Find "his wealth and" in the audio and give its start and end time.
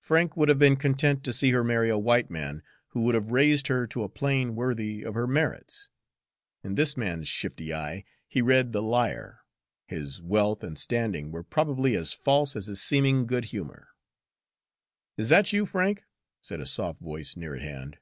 9.88-10.78